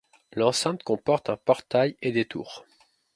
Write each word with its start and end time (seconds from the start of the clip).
L'enceinte 0.33 0.81
comporte 0.81 1.29
un 1.29 1.37
portail 1.37 1.95
et 2.01 2.11
des 2.11 2.25
tours. 2.25 2.65